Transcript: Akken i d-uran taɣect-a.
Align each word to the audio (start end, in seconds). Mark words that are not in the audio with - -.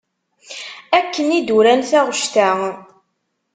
Akken 0.97 1.27
i 1.37 1.39
d-uran 1.47 1.81
taɣect-a. 1.89 2.51